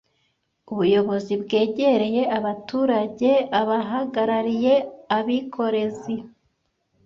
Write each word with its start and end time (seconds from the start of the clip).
ubuyobozi 0.71 1.33
bwegereye 1.43 2.21
abaturage 2.37 3.29
abahagarariye 3.61 4.73
abikorezi 5.17 6.15